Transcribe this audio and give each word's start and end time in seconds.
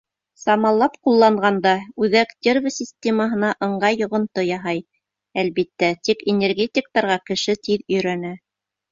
Самалап 0.43 0.93
ҡулланғанда, 1.07 1.73
үҙәк 2.05 2.31
нервы 2.47 2.71
системаһына 2.75 3.51
ыңғай 3.67 3.99
йоғонто 3.99 4.45
яһай, 4.45 4.81
әлбиттә, 5.43 5.91
тик 6.09 6.25
энергетиктарға 6.33 7.19
кеше 7.31 7.55
тиҙ 7.69 7.85
өйрәнә. 7.97 8.33